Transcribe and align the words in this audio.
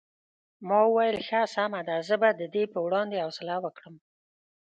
ما 0.67 0.79
وویل 0.87 1.17
ښه 1.27 1.41
سمه 1.55 1.81
ده 1.87 1.95
زه 2.07 2.15
به 2.21 2.29
د 2.39 2.41
دې 2.53 2.63
په 2.73 2.79
وړاندې 2.85 3.21
حوصله 3.23 3.55
وکړم. 3.63 3.95